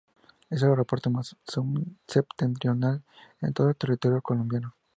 [0.49, 1.35] Es el aeropuerto más
[2.07, 3.03] septentrional
[3.39, 4.73] en todo el territorio colombiano.